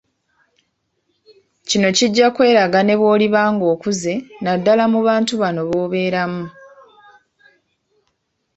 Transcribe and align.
Kino 1.67 1.87
kijja 1.97 2.27
kweraga 2.35 2.79
ne 2.83 2.95
bw'oliba 2.99 3.41
ng'okuze 3.53 4.13
naddala 4.43 4.83
mu 4.93 4.99
bantu 5.07 5.33
banno 5.41 5.61
b'obeeramu 5.69 6.43